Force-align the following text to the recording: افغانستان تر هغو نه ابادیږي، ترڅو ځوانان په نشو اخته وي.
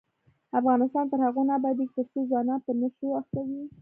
افغانستان 0.59 1.05
تر 1.11 1.19
هغو 1.25 1.41
نه 1.47 1.53
ابادیږي، 1.59 1.93
ترڅو 1.95 2.19
ځوانان 2.29 2.59
په 2.65 2.71
نشو 2.79 3.07
اخته 3.21 3.39
وي. 3.47 3.61